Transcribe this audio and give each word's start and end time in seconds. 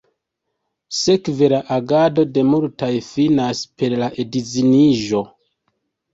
Sekve 0.99 1.49
la 1.53 1.59
agado 1.75 2.23
de 2.39 2.45
multaj 2.47 2.91
finas 3.11 3.61
per 3.83 3.93
la 4.01 4.09
edziniĝo. 4.27 5.25